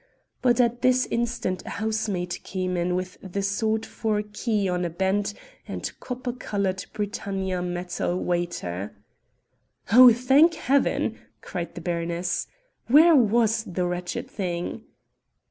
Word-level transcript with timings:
But 0.41 0.59
at 0.59 0.81
this 0.81 1.05
instant 1.11 1.61
a 1.67 1.77
housemaid 1.77 2.39
came 2.41 2.75
in 2.75 2.95
with 2.95 3.19
the 3.21 3.43
sought 3.43 3.85
for 3.85 4.23
key 4.23 4.67
on 4.67 4.83
a 4.83 4.89
bent 4.89 5.35
and 5.67 5.91
copper 5.99 6.33
colored 6.33 6.83
britannia 6.91 7.61
metal 7.61 8.17
waiter. 8.19 8.95
"Oh, 9.91 10.11
thank 10.11 10.55
Heaven!" 10.55 11.19
cried 11.41 11.75
the 11.75 11.81
baroness, 11.81 12.47
"where 12.87 13.15
was 13.15 13.63
the 13.63 13.85
wretched 13.85 14.27
thing?" 14.27 14.85